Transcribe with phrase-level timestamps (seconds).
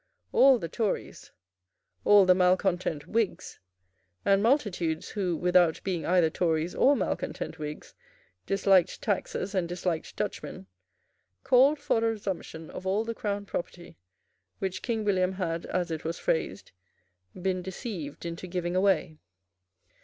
[0.31, 1.31] All the Tories,
[2.05, 3.59] all the malecontent Whigs,
[4.25, 7.93] and multitudes who, without being either Tories or malecontent Whigs,
[8.47, 10.65] disliked taxes and disliked Dutchmen,
[11.43, 13.95] called for a resumption of all the Crown property
[14.57, 16.71] which King William had, as it was phrased,
[17.39, 19.19] been deceived into giving away.